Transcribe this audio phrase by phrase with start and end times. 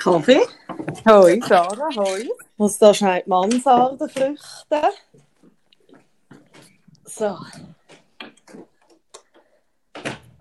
[0.00, 0.40] Kaffee.
[1.06, 2.28] Hoi, Sarah, hoi.
[2.56, 4.86] Muss da schnell die Mansarde flüchten.
[7.04, 7.36] So.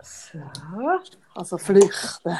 [0.01, 0.39] So.
[1.35, 2.39] Also flüchten.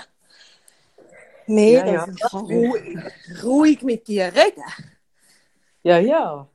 [1.48, 2.08] Mehr, Ja, ja.
[2.08, 2.98] ich kann ruhig,
[3.44, 4.64] ruhig mit dir reden
[5.84, 6.48] Ja, ja.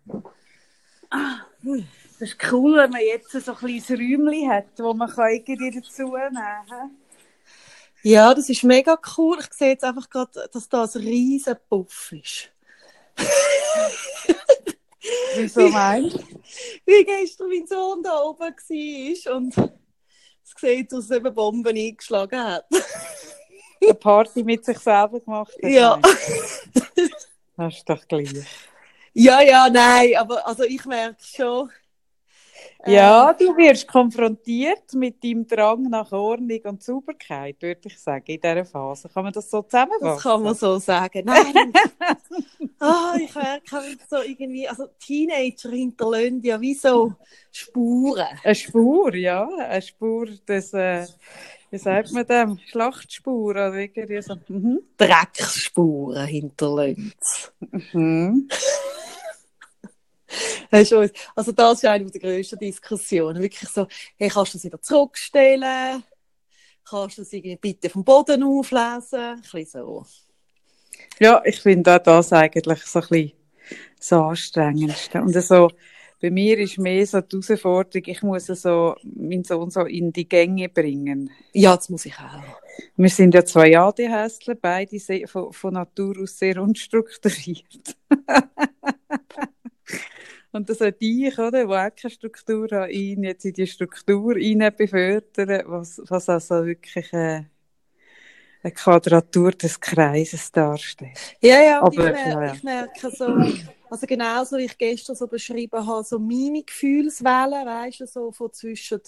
[1.11, 6.05] Das ist cool, wenn man jetzt so ein kleines Räumchen hat, wo man irgendwie dazu
[6.05, 6.39] nehmen
[6.69, 6.91] kann.
[8.05, 9.39] Ja, das ist mega cool.
[9.41, 12.51] Ich sehe jetzt einfach gerade, dass da ein riesen Puff ist.
[15.37, 16.23] Wieso meinst du?
[16.85, 21.71] Wie gestern mein Sohn da oben war und es sieht aus, als ob eine Bombe
[21.71, 22.67] eingeschlagen hat.
[23.83, 25.55] Eine Party mit sich selber gemacht.
[25.63, 25.97] hat, Ja.
[25.97, 26.11] du?
[27.57, 28.31] Das ist doch gleich.
[29.15, 31.71] Ja, ja, nein, aber also ich merke schon.
[32.87, 38.41] Ja, du wirst konfrontiert mit deinem Drang nach Ordnung und Sauberkeit, würde ich sagen, in
[38.41, 39.09] dieser Phase.
[39.09, 40.05] Kann man das so zusammenfassen?
[40.05, 41.23] Das kann man so sagen.
[41.25, 41.73] Nein.
[42.81, 47.15] ah, ich merke so irgendwie, also Teenager hinterlassen ja wie so
[47.53, 48.27] Spuren.
[48.43, 49.49] Eine Spur, ja.
[49.49, 51.07] Eine Spur des, äh,
[51.71, 52.59] wie sagt man dem?
[52.67, 54.37] Schlachtspur oder irgendwie so.
[54.49, 54.81] Mhm.
[54.97, 57.13] Drecksspuren hinterlassen.
[57.93, 58.49] Mhm.
[60.71, 63.43] Also das ist eine der grössten Diskussionen.
[63.43, 66.03] Wirklich so, hey, kannst du das wieder zurückstellen?
[66.89, 69.19] Kannst du das irgendwie bitte vom Boden auflesen?
[69.19, 70.05] Ein bisschen so.
[71.21, 73.33] Ja, ich finde auch das eigentlich so ein bisschen
[73.99, 75.21] das Anstrengendste.
[75.23, 75.71] Und so,
[76.21, 80.29] bei mir ist mehr so die Herausforderung, ich muss so meinen Sohn so in die
[80.29, 81.31] Gänge bringen.
[81.53, 82.43] Ja, das muss ich auch.
[82.97, 87.97] Wir sind ja zwei ADHSler, beide sehr, von, von Natur aus sehr unstrukturiert.
[90.55, 94.35] Und das sollte ich, oder, wo auch keine Struktur hat, ihn jetzt in die Struktur
[94.35, 97.43] befördern, was, was also wirklich äh,
[98.63, 101.19] eine Quadratur des Kreises darstellt.
[101.41, 102.55] Ja, ja, Aber, ich, mer ja, ja.
[102.55, 103.37] ich merke so,
[103.91, 108.53] also genauso wie ich gestern so beschrieben habe, so meine Gefühlswellen, weißt du, so von
[108.53, 109.01] zwischen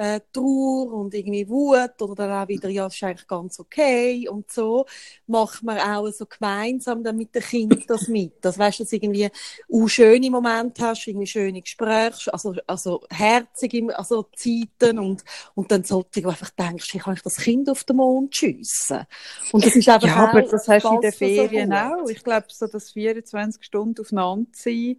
[0.00, 4.28] äh, Trauer und irgendwie Wut oder dann auch wieder, ja, es ist eigentlich ganz okay
[4.28, 4.86] und so,
[5.26, 8.34] macht man auch so gemeinsam dann mit den Kindern das mit.
[8.44, 9.28] Das weißt du, dass du irgendwie
[9.72, 15.24] auch schöne Momente hast, irgendwie schöne Gespräche, also, also herzige also Zeiten und,
[15.54, 19.04] und dann sollte du einfach denkst, ich kann ich das Kind auf den Mond schiessen.
[19.52, 21.72] Und das ist einfach Ja, aber das hast du in den so Ferien gut.
[21.72, 22.08] auch.
[22.08, 24.96] Ich glaube, so das 24 Stunden aufeinander sein.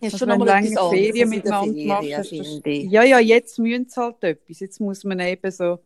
[0.00, 2.62] Ja, Also schon wenn du lange Ferien als in den miteinander ich.
[2.80, 4.60] Ja, ja, jetzt müssen sie halt etwas.
[4.60, 5.78] Jetzt muss man eben so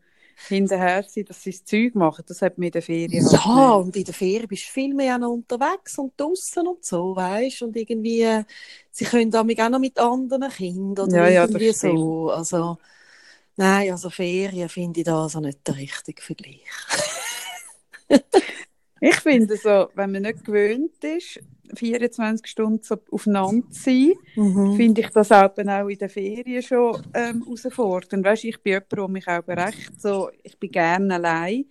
[0.49, 2.25] hinterher sein, dass sie das Zeug machen.
[2.29, 4.95] Das hat man in den Ferien Ja, halt und in der Ferien bist du viel
[4.95, 8.43] mehr noch unterwegs und draußen und so, weißt Und irgendwie,
[8.91, 12.31] sie können damit auch noch mit anderen Kindern oder Ja, ja, das irgendwie so.
[12.31, 12.79] Also,
[13.57, 16.63] nein, also Ferien finde ich da also nicht der richtige Vergleich.
[19.01, 21.41] Ich finde so, wenn man nicht gewöhnt ist,
[21.75, 24.77] 24 Stunden so aufeinander zu sein, Mhm.
[24.77, 28.25] finde ich das eben auch in den Ferien schon ähm, herausfordernd.
[28.25, 31.67] Weißt, ich bin jemand, der mich auch recht so, ich bin gerne allein.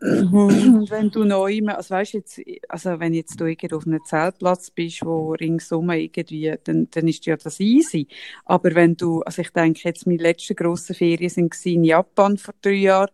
[0.00, 0.76] Mhm.
[0.78, 4.70] Und wenn du neu, also weißt jetzt, also wenn jetzt du irgendwie auf einem Zeltplatz
[4.70, 8.06] bist, wo ringsum irgendwie, dann, dann ist ja das easy.
[8.44, 12.54] Aber wenn du, also ich denke jetzt, meine letzten grossen Ferien sind in Japan vor
[12.60, 13.10] drei Jahren,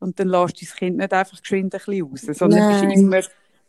[0.00, 2.88] und dann lässt du das Kind nicht einfach geschwind ein bisschen raus, sondern Nein.
[2.88, 3.20] bist immer,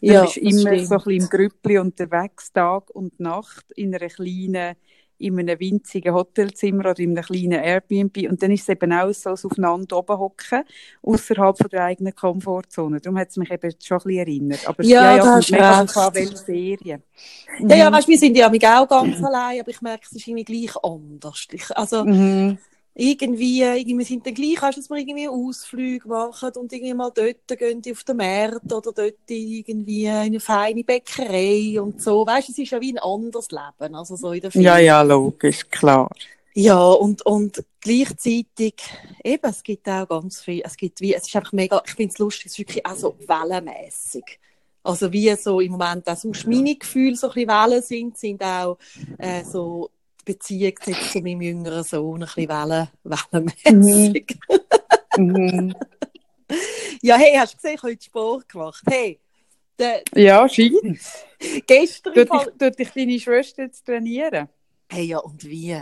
[0.06, 1.04] dann Ja, bist immer so ein stimmt.
[1.04, 4.76] bisschen im Grüppli unterwegs, Tag und Nacht, in einer kleinen,
[5.18, 8.18] in einem winzigen Hotelzimmer oder in einem kleinen Airbnb.
[8.30, 10.64] Und dann ist es eben auch so, das aufeinander oben hocken,
[11.04, 13.00] außerhalb von der eigenen Komfortzone.
[13.00, 14.66] Darum hat es mich eben schon ein bisschen erinnert.
[14.66, 15.52] Aber Ja, recht.
[15.52, 17.04] drauf an, welche Ferien.
[17.68, 20.46] Ja, ja, weißt, wir sind ja auch ganz allein, aber ich merke, es ist irgendwie
[20.46, 21.48] gleich anders.
[21.52, 22.58] Ich, also, Mhm.
[22.94, 27.48] Irgendwie, irgendwie wir sind dann gleich, dass wir irgendwie Ausflüge machen und irgendwie mal dort
[27.48, 32.26] gehen auf den Markt oder dort irgendwie in eine feine Bäckerei und so.
[32.26, 35.70] Weißt, es ist ja wie ein anderes Leben, also so in der Ja, ja, logisch,
[35.70, 36.10] klar.
[36.54, 38.76] Ja, und, und gleichzeitig,
[39.24, 42.12] eben, es gibt auch ganz viel, es gibt wie, es ist einfach mega, ich finde
[42.12, 44.40] es lustig, es ist wirklich auch so wellenmässig.
[44.84, 48.44] Also wie so im Moment auch sonst meine Gefühle so ein bisschen Wellen sind, sind
[48.44, 48.78] auch
[49.18, 49.92] äh, so
[50.24, 54.38] Beziehung jetzt zu meinem jüngeren Sohn ein bisschen Wellen, wellenmässig.
[55.18, 55.76] Mhm.
[57.02, 58.84] Ja, hey, hast du gesehen, ich habe heute Sport gemacht.
[58.90, 59.20] Hey,
[59.80, 60.74] der, Ja, scheint.
[61.66, 64.48] gestern Tut dich, tut dich deine Schwester jetzt trainieren?
[64.90, 65.82] Hey, ja, und wie?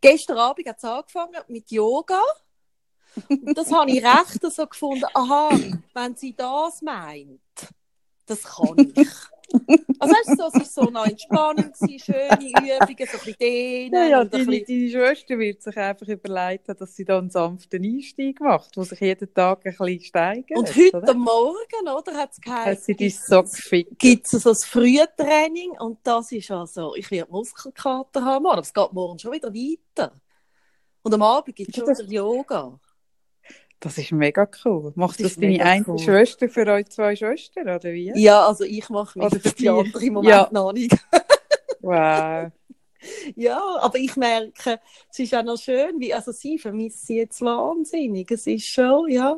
[0.00, 2.22] Gestern Abend hat es angefangen mit Yoga.
[3.28, 5.04] Und das habe ich recht so gefunden.
[5.14, 5.58] Aha,
[5.94, 7.40] wenn sie das meint,
[8.26, 9.08] das kann ich.
[9.98, 13.34] Also weißt du, so, es war so noch entspannend, gewesen, schöne Übungen, so ein bisschen
[13.40, 14.10] dehnen.
[14.10, 14.64] Ja, deine, bisschen...
[14.66, 18.84] deine Schwester wird sich einfach überlegt haben, dass sie da einen sanften Einstieg macht, der
[18.84, 20.58] sich jeden Tag ein bisschen steigert.
[20.58, 21.14] Und heute oder?
[21.14, 27.10] Morgen, oder, hat es geheißen, gibt es so ein Frühtraining und das ist also, ich
[27.10, 30.12] werde Muskelkater haben, aber es geht morgen schon wieder weiter.
[31.02, 32.78] Und am Abend gibt es schon das- Yoga.
[33.80, 34.92] Das ist mega cool.
[34.96, 35.98] Macht Das das, deine eine cool.
[35.98, 38.12] Schwester für euch zwei Schwestern, oder wie?
[38.16, 40.48] Ja, also ich mache mich Oder für die andere im Moment ja.
[40.52, 40.96] noch nicht.
[41.80, 42.50] Wow.
[43.36, 44.80] Ja, aber ich merke,
[45.10, 48.28] es ist auch noch schön, wie, also sie vermisst sie jetzt wahnsinnig.
[48.32, 49.36] Es ist schon, ja,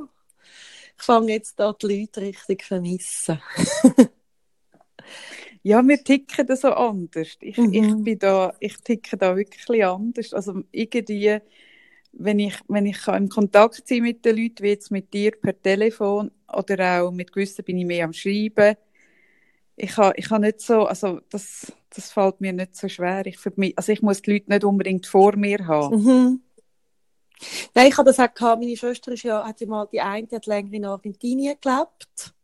[0.97, 3.41] ich fange jetzt da die Leute richtig vermissen.
[5.63, 7.37] Ja, wir ticken da so anders.
[7.41, 7.73] Ich, Mhm.
[7.75, 10.33] ich bin da, ich ticke da wirklich anders.
[10.33, 11.39] Also irgendwie,
[12.13, 15.61] wenn ich, wenn ich im Kontakt sein mit den Leuten, wie jetzt mit dir per
[15.61, 18.77] Telefon oder auch mit gewissen bin ich mehr am Schreiben.
[19.77, 23.25] Ich habe, ich habe nicht so, also das, das fällt mir nicht so schwer.
[23.27, 26.05] Ich, vermi- also ich muss die Leute nicht unbedingt vor mir haben.
[26.05, 26.41] Mhm.
[27.75, 28.61] Nein, ich habe das auch gehabt.
[28.61, 32.35] Meine Schwester ist ja, hat ja mal die eine, die hat länger in Argentinien gelebt.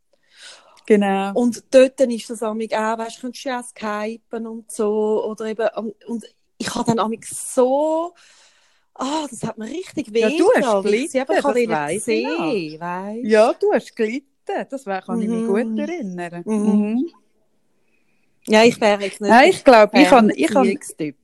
[0.87, 1.33] Genau.
[1.35, 5.27] Und dort ist das auch, weißt du, könntest du ja auch skypen und so.
[5.27, 5.69] Oder eben,
[6.07, 6.25] und
[6.57, 8.15] ich habe dann amig so,
[8.99, 13.29] ah, das hat mir richtig weh Ja, du hast gelitten, das weiss ich sehen, du?
[13.29, 14.27] Ja, du hast gelitten.
[14.71, 15.47] Das kann ich mich Mhm.
[15.47, 16.43] gut erinnern.
[16.45, 16.55] Mhm.
[16.55, 17.11] Mhm.
[18.49, 21.17] Ja, ich wäre nicht Nein, ich glaube, ich habe, ich habe, Beziehungstyp.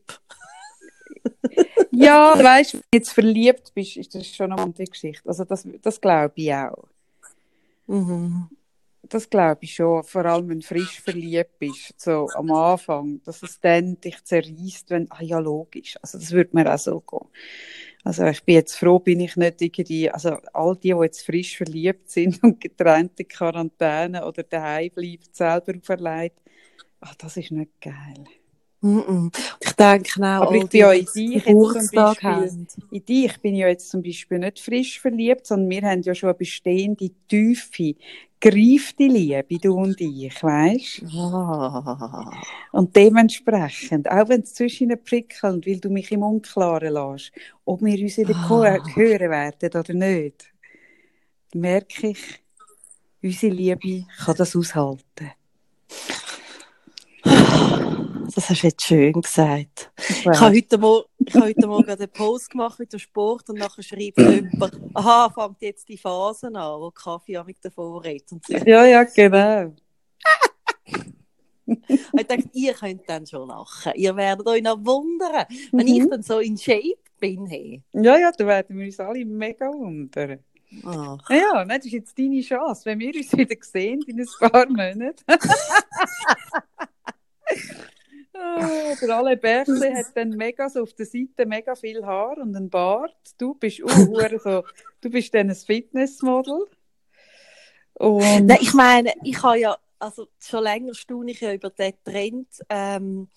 [1.93, 5.29] Ja, weißt, wenn du jetzt verliebt bist, ist das schon eine andere Geschichte.
[5.29, 6.85] Also das, das glaube ich auch.
[7.87, 8.49] Mhm.
[9.13, 10.03] Das glaube ich schon.
[10.05, 14.89] Vor allem, wenn du frisch verliebt bist, so am Anfang, dass es dann dich zerreißt,
[14.89, 15.99] wenn, ah ja, logisch.
[16.01, 17.29] Also das würde mir auch so gehen.
[18.05, 21.59] Also ich bin jetzt froh, bin ich nicht irgendwie, also all die, die jetzt frisch
[21.59, 26.41] verliebt sind und getrennt in Quarantäne oder daheim bleiben, selber auferlegt,
[27.01, 28.25] ach, das ist nicht geil.
[29.61, 32.53] Ich denke auch, Aber ich bin ja in dich jetzt zum Beispiel-.
[32.91, 36.15] In dich bin ich ja jetzt zum Beispiel nicht frisch verliebt, sondern wir haben ja
[36.15, 37.95] schon eine bestehende, tiefe,
[38.41, 41.05] greifte Liebe, du und ich, weißt?
[41.15, 42.31] Ah.
[42.73, 47.33] Und dementsprechend, auch wenn es zwischen prickelt, weil du mich im Unklaren lässt,
[47.65, 48.49] ob wir uns wieder Ah.
[48.95, 50.53] hören werden oder nicht,
[51.55, 52.43] merke ich,
[53.23, 55.31] unsere Liebe kann das aushalten.
[58.35, 59.91] Das hast du jetzt schön gesagt.
[60.09, 63.59] Ich habe heute Morgen, ich habe heute Morgen einen Post gemacht mit dem Sport und
[63.59, 68.33] nachher schreibt jemand, aha, fängt jetzt die Phasen an, wo Kaffee auch mit davor redet.
[68.33, 68.55] Und so.
[68.55, 69.75] ja, ja, genau.
[71.65, 73.93] Ich dachte, ihr könnt dann schon lachen.
[73.95, 75.93] Ihr werdet euch noch wundern, wenn Mhm.
[75.93, 77.47] ich dann so in Shape bin.
[77.47, 77.83] Hey.
[77.93, 80.41] Ja, ja, da werden wir uns alle mega wundern.
[80.85, 81.31] Ach.
[81.31, 82.83] Ja, das ist jetzt deine Chance.
[82.85, 85.15] Wenn wir uns wieder sehen in ein paar Monaten.
[88.45, 92.57] Ah, Der alle Berse hat dann mega so auf der Seite mega viel Haar und
[92.57, 93.15] einen Bart.
[93.39, 94.65] Du bist uh, hure so,
[95.01, 96.67] du bist dann ein Fitnessmodel.
[97.95, 101.93] Und Nein, ich meine, ich habe ja, also schon länger staune ich ja über den
[102.05, 103.29] Trend ähm,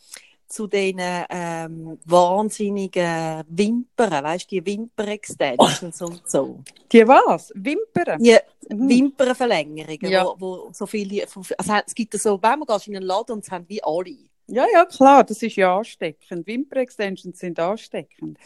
[0.47, 0.97] zu den
[1.29, 6.59] ähm, wahnsinnigen Wimpern, weißt du, die Wimper-Extensions und so.
[6.91, 7.51] die was?
[7.55, 8.21] Wimpern?
[8.21, 8.37] Die
[8.67, 8.89] Mhm.
[8.89, 10.25] Wimpernverlängerungen, Ja.
[10.25, 13.43] wo, wo so viele, also es gibt so, wenn man gehst in einen Laden und
[13.43, 14.17] es haben wie alle.
[14.47, 16.45] Ja, ja, klar, das ist ja ansteckend.
[16.45, 18.37] Wimper-Extensions sind ansteckend.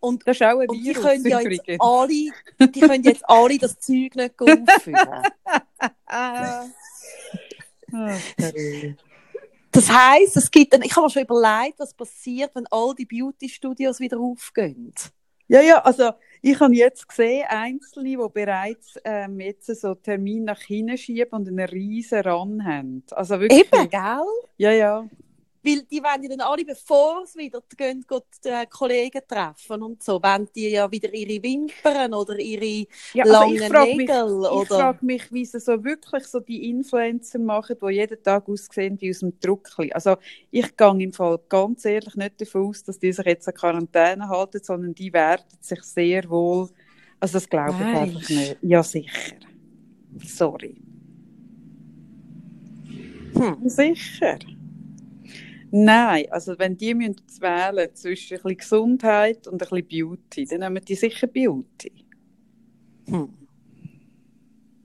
[0.00, 1.80] Und, Das ist auch ein und die Virus können ja jetzt übrigens.
[1.80, 5.24] alle, die können jetzt alle das Zeug nicht aufführen.
[9.72, 14.00] Das heisst, es gibt ich habe mir schon überlegt, was passiert, wenn all die Beauty-Studios
[14.00, 14.92] wieder aufgehen.
[15.48, 16.10] Ja, ja, also
[16.42, 21.48] ich habe jetzt gesehen, Einzelne, die bereits ähm, jetzt so Termin nach hinten schieben und
[21.48, 23.02] einen riesen Run haben.
[23.10, 23.66] Also wirklich.
[23.72, 24.26] Eben, gell?
[24.58, 25.08] Ja, ja.
[25.68, 28.04] Weil die wollen ja dann alle, bevor sie wieder gehen,
[28.44, 33.26] die äh, Kollegen treffen und so, wollen die ja wieder ihre Wimpern oder ihre ja
[33.26, 34.66] langen ich frage mich, Nägel ich oder...
[34.66, 39.10] frage mich, wie sie so wirklich so die Influencer machen, die jeden Tag aussehen wie
[39.10, 39.92] aus dem Druckli.
[39.92, 40.16] Also
[40.50, 44.26] ich gehe im Fall ganz ehrlich nicht davon aus, dass die sich jetzt an Quarantäne
[44.26, 46.70] halten, sondern die werden sich sehr wohl,
[47.20, 48.00] also das glaube ich Weisst.
[48.00, 48.56] einfach nicht.
[48.62, 49.34] Ja, sicher.
[50.24, 50.80] Sorry.
[53.34, 53.68] Hm.
[53.68, 54.38] Sicher.
[55.70, 60.84] Nein, also wenn die müssen zwischen ein bisschen Gesundheit und ein bisschen Beauty, dann nehmen
[60.84, 62.06] die sicher Beauty.
[63.06, 63.34] Hm.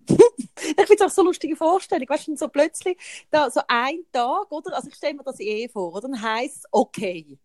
[0.08, 2.08] ich finde es auch so eine lustige Vorstellung.
[2.10, 2.98] Weißt du, so plötzlich,
[3.32, 4.76] da, so ein Tag, oder?
[4.76, 6.02] Also ich stelle mir das eh vor, oder?
[6.02, 7.40] Dann heisst okay,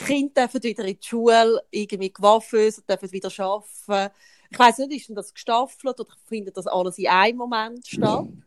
[0.00, 4.14] die Kinder dürfen wieder in die Schule, irgendwie gewaffnet, dürfen wieder arbeiten.
[4.52, 8.26] Ich weiss nicht, ist denn das gestaffelt oder findet das alles in einem Moment statt?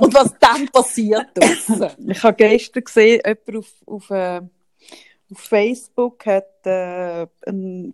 [0.00, 2.10] Und was dann passiert draussen.
[2.10, 4.40] Ich habe gestern gesehen, jemand auf, auf, äh,
[5.30, 7.26] auf Facebook hat äh,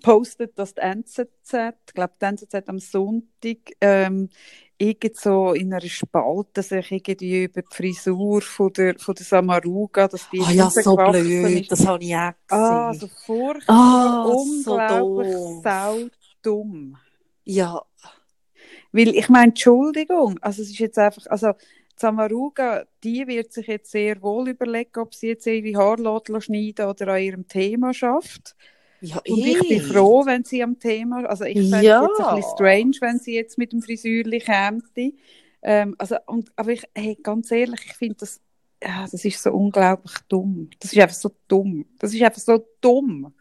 [0.02, 1.52] postet, dass die NZZ,
[1.88, 4.30] ich glaube, die NZZ am Sonntag, ähm,
[4.78, 10.08] irgend so in einer Spalte sich irgendwie über die Frisur von der, von der Samaruga,
[10.08, 11.72] dass die Ah ja, so blöd, ist.
[11.72, 12.88] das habe ich auch gesehen.
[12.88, 15.62] Ah, so furchtbar, so unglaublich doof.
[15.62, 16.08] sau
[16.42, 16.98] dumm.
[17.44, 17.82] Ja,
[18.92, 21.52] Weil ich meine, Entschuldigung, also es ist jetzt einfach, also
[21.96, 27.08] Samaruga, die wird sich jetzt sehr wohl überlegen, ob sie jetzt ihre Haare schneiden oder
[27.08, 28.56] an ihrem Thema schafft.
[29.00, 32.02] ja, Und ich bin froh, wenn sie am Thema, also ich fände Ja.
[32.04, 34.82] es jetzt ein bisschen strange, wenn sie jetzt mit dem Frisürli käme.
[35.62, 38.40] Ähm, also, und, aber ich, hey, ganz ehrlich, ich finde das,
[38.82, 40.68] ja, das ist so unglaublich dumm.
[40.78, 41.86] Das ist einfach so dumm.
[41.98, 43.32] Das ist einfach so dumm.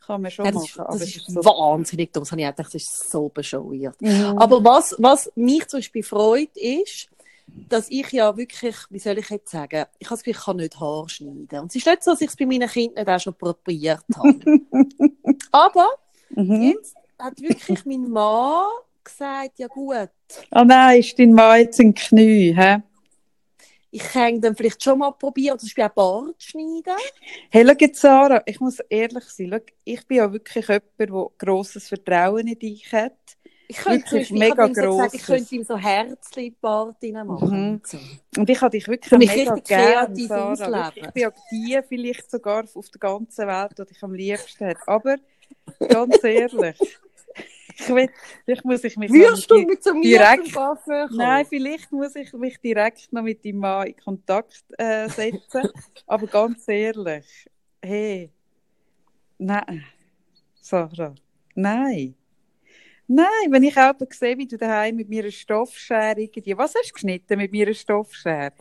[0.00, 2.24] Kann man schon Ja, das machen, ist, das ist ist so wahnsinnig dumm.
[2.24, 4.00] Das habe ich auch gedacht, das ist so bescheuert.
[4.02, 4.36] Mhm.
[4.36, 7.08] Aber was, was mich zum Beispiel freut, ist,
[7.46, 10.56] dass ich ja wirklich, wie soll ich jetzt sagen, ich habe das Gefühl, ich kann
[10.58, 11.60] nicht Haar schneiden.
[11.60, 14.04] Und es ist nicht so, dass ich es bei meinen Kindern nicht auch schon probiert
[14.16, 14.38] habe.
[15.52, 15.88] Aber
[16.36, 16.74] Mhm.
[16.74, 18.66] jetzt hat wirklich mein Mann
[19.04, 20.10] gesagt, ja gut,
[20.52, 22.82] Oh nein, ist dein Mann jetzt in den Knie, hä?
[23.90, 26.96] ich kann dann vielleicht schon mal probieren, zum Beispiel auch Bart schneiden.
[27.50, 31.08] Hey, schau jetzt, Sarah, ich muss ehrlich sein, schau, ich bin ja wirklich jemand, der
[31.38, 33.16] grosses Vertrauen in dich hat.
[33.66, 35.78] Ich könnte Wirklich ich mega habe ihm so gesagt, ich könnte ihm so
[36.60, 37.72] Bart reinmachen.
[37.72, 37.82] Mhm.
[37.84, 37.98] So.
[38.36, 40.92] Und ich habe dich wirklich Für mich mega gern, kreativ Sarah.
[40.94, 44.76] Ich bin auch die vielleicht sogar auf der ganzen Welt, die dich am liebsten hat.
[44.86, 45.16] Aber,
[45.88, 46.76] ganz ehrlich,
[47.78, 48.10] ich will,
[48.44, 50.54] vielleicht muss ich mich Würdest du mit so direkt-?
[51.12, 55.70] Nein, vielleicht muss ich mich direkt noch mit deinem Mann in Kontakt äh, setzen.
[56.06, 57.48] Aber ganz ehrlich,
[57.82, 58.30] hey,
[59.38, 59.84] nein,
[60.60, 61.14] Sarah,
[61.54, 62.14] nein.
[63.06, 66.88] Nein, wenn ich auch sehe, wie du daheim mit mir eine Stoffschere irgendwie, was hast
[66.90, 68.52] du geschnitten mit mir eine Stoffschere?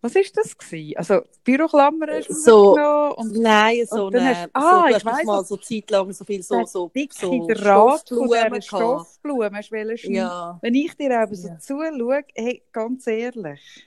[0.00, 0.96] Was ist das gewesen?
[0.96, 4.96] Also, Büroklammern hast du So- und Nein, so Und dann eine, hast- so, ah, du
[4.96, 8.64] ich weiss, mal so zeitlang so viel so, der so, dicke so Draht von gehabt.
[8.64, 9.70] Stoffblume hast.
[10.04, 10.58] Ja.
[10.60, 11.58] Wenn ich dir aber so Ja.
[11.60, 13.86] zuschaue, hey, ganz ehrlich,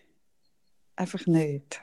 [0.95, 1.81] einfach nicht.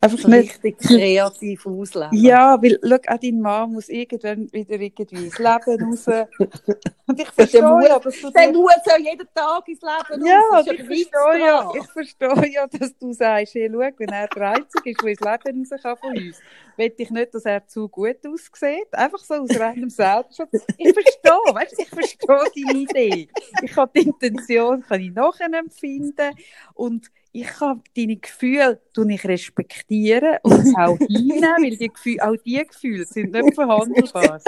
[0.00, 0.62] Einfach So nicht.
[0.62, 2.10] richtig kreativ ausleben.
[2.12, 6.06] Ja, weil, schau, auch dein Mann muss irgendwann wieder irgendwie ins Leben raus.
[7.06, 10.64] Und ich verstehe ja, dass du Der muss ja jeden Tag ins Leben Ja, raus.
[10.64, 14.50] Das ich verstehe ja, ich verstehe ja, dass du sagst, hey, schau, wenn er der
[14.52, 16.42] Einzige ist, der ins Leben raus kann von uns,
[16.76, 18.88] will ich nicht, dass er zu gut aussieht.
[18.92, 20.68] Einfach so aus reinem Selbstschutz.
[20.76, 23.28] Ich verstehe, weißt du, ich verstehe deine Idee.
[23.62, 26.32] Ich habe die Intention, kann ich nachempfinden
[26.74, 32.36] und ich kann deine Gefühle tue ich respektieren und auch hinnehmen, weil die Gefühle, auch
[32.36, 34.40] die Gefühle sind nicht verhandelbar.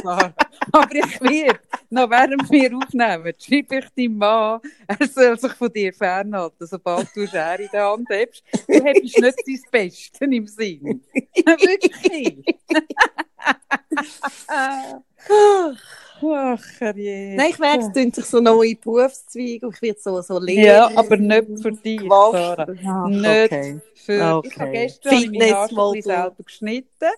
[0.73, 5.73] Aber ich werde, noch während wir aufnehmen, schreibe ich deinem Mann, er soll sich von
[5.73, 8.43] dir fernhalten, sobald du Schere in der Hand hast.
[8.67, 11.03] Du hättest nicht dein Bestes im Sinn.
[11.35, 12.45] Wirklich.
[16.23, 16.65] Ach,
[16.97, 17.37] je.
[17.37, 20.91] Nein, ich merke, es tun sich so neue Berufszweige und ich werde so, so Lehrer.
[20.91, 22.67] Ja, aber nicht für dich, Sarah.
[22.85, 23.81] Ah, Nicht okay.
[23.95, 24.73] für, Ich habe Okay.
[24.87, 26.03] gestern habe ich meine Haare schon ein bisschen Fitnessmodel.
[26.03, 27.09] selber geschnitten.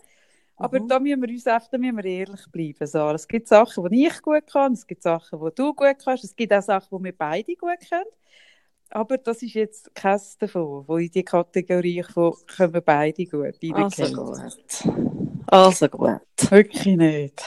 [0.57, 0.89] Aber Mhm.
[0.89, 3.15] da müssen wir uns einfach, da müssen wir ehrlich bleiben, Sarah.
[3.15, 6.37] Es gibt Sachen, die ich gut kann, es gibt Sachen, die du gut kannst, es
[6.37, 8.05] gibt auch Sachen, die wir beide gut können.
[8.91, 13.57] Aber das ist jetzt keines davon, wo in die Kategorie von können wir beide gut
[13.73, 14.85] Also gut.
[15.47, 16.21] Also gut.
[16.51, 17.43] Wirklich nicht.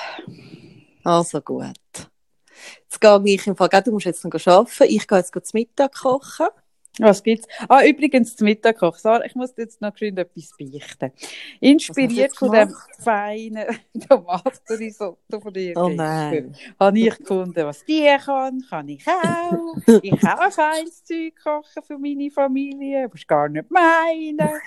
[1.03, 1.75] Also gut.
[2.83, 4.83] Jetzt gehe ich im Fall, du musst jetzt noch arbeiten.
[4.87, 6.47] Ich gehe jetzt zum Mittag kochen.
[6.99, 7.47] Was gibt's?
[7.67, 8.97] Ah, übrigens, zum Mittagkoch.
[8.97, 11.11] Sarah, ich muss jetzt noch schön etwas beichten.
[11.59, 13.65] Inspiriert von dem feinen
[14.07, 15.75] Tomatenrisotto von dir.
[15.75, 16.55] Oh nein.
[16.79, 19.75] habe ich gefunden, was die kann, kann ich auch.
[20.03, 24.59] Ich kann auch feines Zeug kochen für meine Familie, das ist gar nicht meine.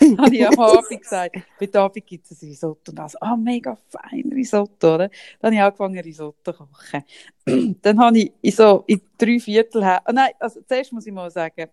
[0.18, 1.36] habe ich am Abend gesagt.
[1.60, 2.90] Heute Abend gibt es ein Risotto.
[2.90, 5.10] Und also, ah, mega fein Risotto, oder?
[5.40, 7.04] Dann habe ich angefangen, Risotto zu kochen.
[7.82, 11.68] Dann habe ich so in drei Viertel, ah, nein, also zuerst muss ich mal sagen,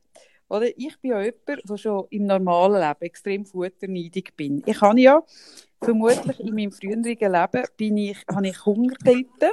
[0.48, 0.68] oder?
[0.78, 4.62] Ich bin ja jemand, der schon im normalen Leben extrem futterneidig bin.
[4.66, 5.24] Ich habe ja
[5.82, 9.52] vermutlich in meinem früheren Leben bin ich, habe ich Hunger gelitten.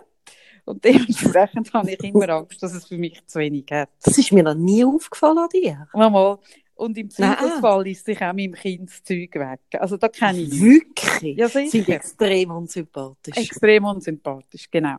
[0.65, 3.89] Und dementsprechend habe ich immer Angst, dass es für mich zu wenig hat.
[4.03, 5.89] Das ist mir noch nie aufgefallen an dir.
[5.93, 6.39] Mal.
[6.83, 7.37] Und im Nein.
[7.37, 9.61] Zweifelsfall ist sich auch meinem Kind das Zeug weg.
[9.81, 10.61] Also da kenne ich.
[10.61, 11.37] Wirklich?
[11.39, 11.95] Ja, Sind sicher.
[11.95, 13.37] extrem unsympathisch.
[13.37, 14.97] Extrem unsympathisch, genau.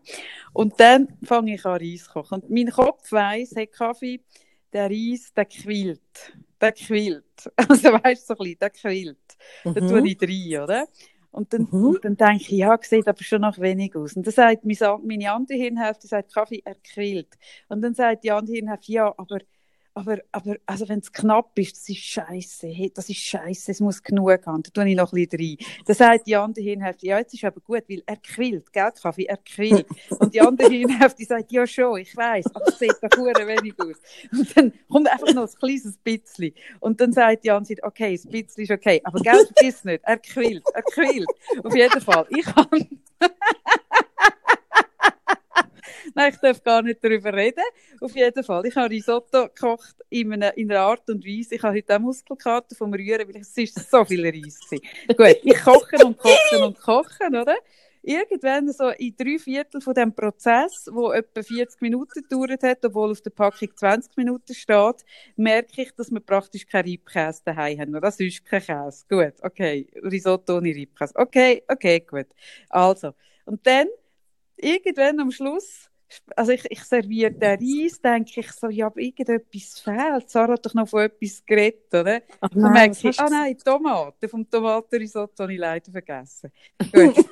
[0.53, 2.41] Und dann fange ich an Reis kochen.
[2.41, 4.21] Und mein Kopf weiss, hey Kaffee,
[4.71, 5.99] der Reis, der quillt.
[6.61, 7.23] Der quillt.
[7.57, 9.17] Also weißt du, so ein bisschen, der quillt.
[9.65, 10.05] Da tue Mhm.
[10.05, 10.87] ich rein, oder?
[11.31, 11.85] Und dann, Mhm.
[11.87, 14.15] und dann denke ich, ja, sieht aber schon noch wenig aus.
[14.15, 17.27] Und dann sagt meine, meine andere Hirnhälfte, sagt, Kaffee, er quillt.
[17.67, 19.39] Und dann sagt die andere Hirnhälfte, ja, aber,
[19.95, 23.79] aber, aber also wenn es knapp ist, das ist scheiße, hey, das ist scheiße, es
[23.79, 25.83] muss genug haben, da tue ich noch ein bisschen rein.
[25.85, 29.25] Dann sagt die andere Hirnhälfte, ja, jetzt ist aber gut, weil er quillt, gell, Kaffee,
[29.25, 29.85] er quillt.
[30.19, 33.73] Und die andere Hirnhälfte sagt, ja schon, ich weiß, aber es sieht doch hure wenig
[33.79, 33.97] aus.
[34.31, 36.53] Und dann kommt einfach noch ein kleines bisschen.
[36.79, 40.17] Und dann sagt die andere, okay, das bisschen ist okay, aber gell, vergiss nicht, er
[40.17, 41.29] quillt, er quillt.
[41.63, 42.88] Auf jeden Fall, ich habe
[46.15, 47.63] Nein, ich darf gar nicht darüber reden.
[48.00, 48.65] Auf jeden Fall.
[48.65, 51.55] Ich habe Risotto gekocht in einer, in einer Art und Weise.
[51.55, 54.60] Ich habe heute auch Muskelkater vom Rühren, weil es ist so viel Reis.
[54.70, 57.55] Gut, ich koche und koche und koche, oder?
[58.05, 63.12] Irgendwann so in drei Viertel von dem Prozess, wo etwa 40 Minuten gedauert hat, obwohl
[63.12, 65.05] auf der Packung 20 Minuten steht,
[65.38, 68.01] merke ich, dass wir praktisch keinen Reibkäse daheim haben.
[68.01, 69.05] Das ist kein Käse.
[69.10, 69.88] Gut, okay.
[70.03, 71.15] Risotto ohne Reibkäse.
[71.15, 72.27] Okay, okay, gut.
[72.67, 73.13] Also.
[73.46, 73.88] Und dann,
[74.58, 75.89] irgendwann am Schluss,
[76.36, 80.29] also ich, ich serviere den Reis, denke ich so, ja, aber irgendetwas fehlt.
[80.29, 82.22] Sarah hat doch noch von etwas geredet, oder?
[82.41, 84.29] Ach Dann nein, merke was ich, ah nein, Tomaten.
[84.29, 86.51] Vom Tomatenrisotto habe ich leider vergessen.
[86.91, 87.25] Gut.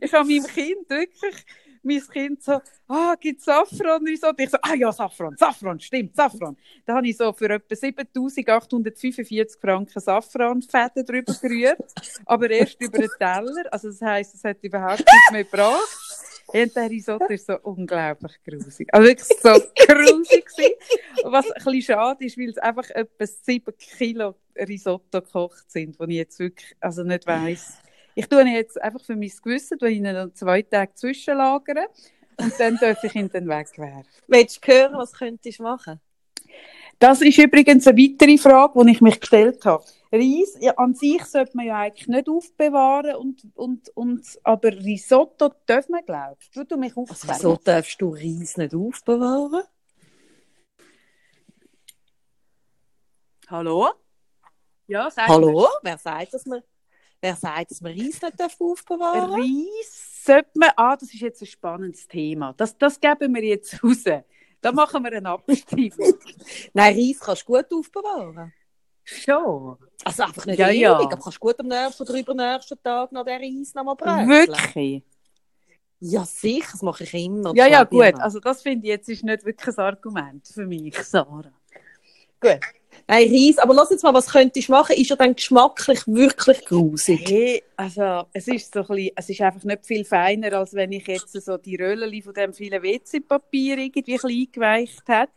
[0.00, 1.44] ich habe meinem Kind wirklich,
[1.84, 4.42] mein Kind so, ah, gibt es Safranrisotto?
[4.42, 6.56] Ich so, ah ja, Safran, Safran, stimmt, Safran.
[6.86, 11.92] Da habe ich so für etwa 7845 Franken Safranfäden drüber gerührt,
[12.26, 13.72] aber erst über den Teller.
[13.72, 16.03] Also das heisst, es hat überhaupt nichts mehr gebracht.
[16.54, 18.88] Und der Risotto ist so unglaublich grusig.
[18.92, 19.48] Also wirklich so
[19.86, 20.74] grusig gewesen.
[21.24, 26.04] Was ein bisschen schade ist, weil es einfach etwa 7 Kilo Risotto gekocht sind, wo
[26.04, 27.78] ich jetzt wirklich also nicht weiss.
[28.14, 31.86] Ich tue ihn jetzt einfach für mein Gewissen, tue ihn dann zwei Tage zwischenlagern
[32.36, 34.06] und dann darf ich ihn dann wegwerfen.
[34.28, 36.00] Willst du hören, was könntest du machen?
[37.00, 39.84] Das ist übrigens eine weitere Frage, die ich mich gestellt habe.
[40.14, 45.52] Reis ja, an sich sollte man ja eigentlich nicht aufbewahren, und, und, und, aber Risotto
[45.66, 46.64] darf man, glaubst du?
[46.64, 47.34] Du mich Also, aufzählen.
[47.36, 49.64] wieso darfst du Reis nicht aufbewahren?
[53.48, 53.90] Hallo?
[54.86, 55.68] Ja, sag Hallo?
[55.82, 56.62] Wer sagt, dass man,
[57.20, 59.40] wer sagt, dass man Reis nicht darf aufbewahren darf?
[59.40, 62.52] Reis sollte man, ah, das ist jetzt ein spannendes Thema.
[62.56, 64.04] Das, das geben wir jetzt raus.
[64.60, 66.14] Da machen wir eine Abstimmung.
[66.72, 68.52] Nein, Reis kannst du gut aufbewahren.
[69.04, 69.76] Schon.
[70.04, 70.92] Also einfach nicht Ja, ewig, ja.
[70.96, 74.28] aber kannst gut am nächsten oder übernächsten Tag Reis noch mal bröseln.
[74.28, 75.02] Wirklich?
[76.00, 77.54] Ja, sicher, das mache ich immer.
[77.54, 78.14] Ja, ja, gut.
[78.20, 81.52] Also das finde ich jetzt ist nicht wirklich ein Argument für mich, Sarah.
[82.40, 82.60] Gut.
[83.06, 84.96] Nein, Reis, aber lass jetzt mal, was könntest du machen?
[84.96, 87.28] Ist ja dann geschmacklich wirklich grusig.
[87.28, 90.92] Hey, also es ist so ein bisschen, es ist einfach nicht viel feiner, als wenn
[90.92, 95.32] ich jetzt so die Röllchen von dem vielen WC-Papier irgendwie ein bisschen eingeweicht hätte.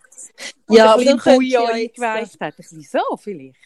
[0.69, 2.63] Ja, ein dann bisschen du Bouillon eingeweicht hätte.
[2.71, 3.57] Wieso vielleicht?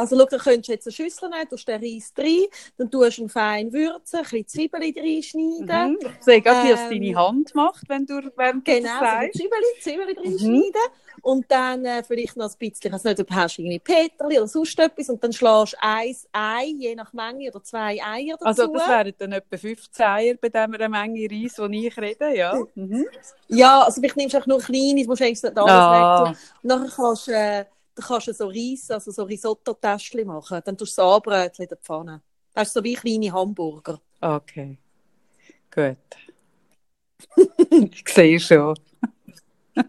[0.00, 2.44] Also, schau, dann könntest du jetzt eine Schüssel nehmen, tust den Reis rein,
[2.78, 5.92] dann tust du ihn fein würzen, ein bisschen Zwiebeln reinschneiden.
[5.92, 5.98] Mhm.
[6.18, 8.98] Ich sehe gerade, wie es Ähm, deine Hand macht, wenn du, wenn du Genau, das
[8.98, 9.34] so sagst.
[9.34, 10.82] Zwiebeln, Zwiebeln reinschneiden.
[11.22, 14.38] Und dann äh, vielleicht noch ein bisschen, ich weiß nicht, ob du hast irgendwie Peterli
[14.38, 15.10] oder sonst etwas.
[15.10, 18.44] Und dann schlägst du ein Ei, je nach Menge, oder zwei Eier dazu.
[18.46, 22.58] Also das wären dann etwa 15 Eier bei dieser Menge Reis, von ich rede, ja.
[22.74, 23.06] Mhm.
[23.48, 26.24] Ja, also vielleicht nimmst du auch nur kleine, du musst eigentlich nicht alles Ah.
[26.24, 26.36] weg tun.
[26.62, 27.64] Nachher kannst du, äh,
[28.00, 30.60] dann kannst du so Reis, also so Risotto-Täschchen machen.
[30.64, 32.22] Dann tust du es anbröteln in der Pfanne.
[32.54, 34.00] Das ist so wie kleine Hamburger.
[34.20, 34.78] Okay.
[35.70, 35.96] Gut.
[37.70, 38.78] ich sehe schon.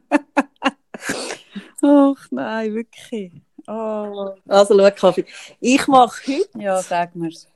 [1.82, 3.32] Ach nein, wirklich.
[3.68, 4.36] Oh.
[4.48, 5.26] Also, schau, Kaffee.
[5.60, 7.48] Ich mache heute, Ja, sag mir's.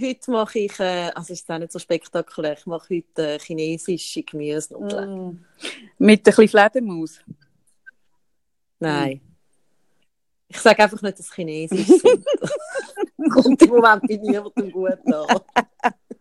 [0.00, 4.22] heute mache ich, äh, also ist auch nicht so spektakulär, ich mache heute äh, chinesische
[4.22, 5.26] Gemüsenudeln.
[5.28, 5.44] Mm.
[5.98, 7.20] Mit ein bisschen Fledermaus.
[8.80, 9.20] Nein.
[10.48, 12.24] Ich sage einfach nicht, dass es chinesisch sind.
[13.32, 15.40] Kommt im Moment bei niemandem gut an.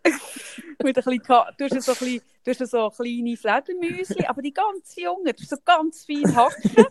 [0.83, 1.21] Mit ein bisschen,
[1.57, 6.05] du hast so, ein bisschen, so kleine Fledermäuschen, aber die ganz jungen, du so ganz
[6.05, 6.85] fein hacken.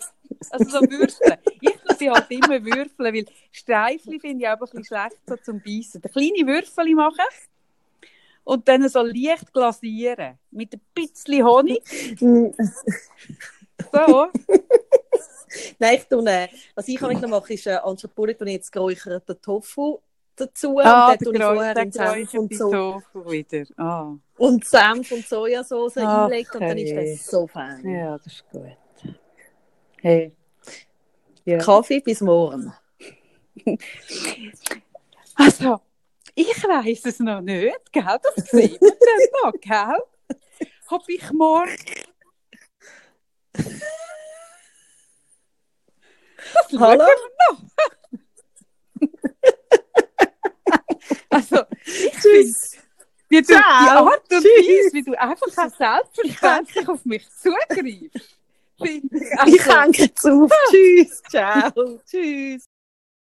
[0.51, 1.38] Also so Würfeln.
[1.61, 5.37] Ich tue sie halt immer würfeln, weil Streifli finde ich auch ein bisschen schlecht so
[5.37, 6.03] zum Beißen.
[6.03, 7.25] Kleine Würfel machen
[8.44, 10.38] und dann so leicht glasieren.
[10.51, 11.83] Mit ein bisschen Honig.
[13.92, 14.29] So.
[15.79, 18.72] Nein, ich tue, äh, was ich noch mache, ist äh, anstatt Bulli tue ich jetzt
[18.72, 19.98] geräucherten Tofu
[20.37, 20.79] dazu.
[20.81, 23.64] Ah, und dann tue ich vorher in Senf und, so, Tofu wieder.
[23.77, 24.14] Ah.
[24.38, 27.88] und Senf und Sojasauce Ach, einlegen und dann ist das so fein.
[27.88, 28.77] Ja, das ist gut.
[30.00, 30.33] Hey.
[31.44, 31.59] Ja.
[31.59, 32.72] Kaffee bis morgen.
[35.37, 35.81] Also,
[36.37, 38.05] ich weiß es noch nicht, gell?
[38.05, 40.38] Das sehen wir dann noch, gell?
[40.88, 41.77] Hab ich morgen.
[46.78, 47.04] Hallo?
[51.30, 52.78] also, finde,
[53.28, 54.09] wie du, die.
[54.09, 54.44] Art und Tschüss.
[54.44, 57.83] Weise, wie du einfach auch selbstverständlich auf mich zugreifst,
[59.46, 60.50] Ich hänge jetzt auf.
[60.70, 61.22] Tschüss.
[61.28, 62.00] Ciao.
[62.09, 62.64] Tschüss.